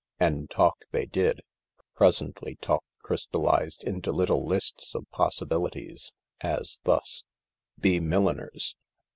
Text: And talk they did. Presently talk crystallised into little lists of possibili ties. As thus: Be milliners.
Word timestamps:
And 0.19 0.49
talk 0.49 0.77
they 0.89 1.05
did. 1.05 1.41
Presently 1.93 2.55
talk 2.55 2.83
crystallised 3.03 3.83
into 3.83 4.11
little 4.11 4.43
lists 4.47 4.95
of 4.95 5.05
possibili 5.13 5.69
ties. 5.89 6.13
As 6.41 6.79
thus: 6.85 7.23
Be 7.79 7.99
milliners. 7.99 8.75